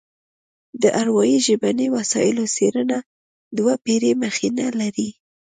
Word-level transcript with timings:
د 0.81 0.83
اروايي 1.01 1.37
ژبني 1.45 1.87
مسایلو 1.97 2.43
څېړنه 2.55 2.97
دوه 3.57 3.73
پېړۍ 3.83 4.11
مخینه 4.23 4.65
لري 4.79 5.09